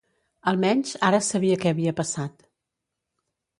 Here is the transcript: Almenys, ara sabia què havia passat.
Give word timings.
Almenys, 0.51 0.93
ara 1.09 1.19
sabia 1.27 1.59
què 1.65 1.71
havia 1.75 1.95
passat. 2.01 2.49